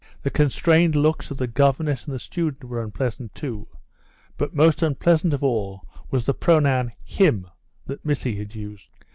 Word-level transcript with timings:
The 0.23 0.31
constrained 0.31 0.95
looks 0.95 1.29
of 1.29 1.37
the 1.37 1.45
governess 1.45 2.05
and 2.05 2.15
the 2.15 2.17
student 2.17 2.63
were 2.63 2.81
unpleasant, 2.81 3.35
too, 3.35 3.67
but 4.35 4.55
most 4.55 4.81
unpleasant 4.81 5.31
of 5.31 5.43
all 5.43 5.85
was 6.09 6.25
the 6.25 6.33
pronoun 6.33 6.93
him 7.03 7.45
that 7.85 8.03
Missy 8.03 8.35
had 8.37 8.55
used. 8.55 8.89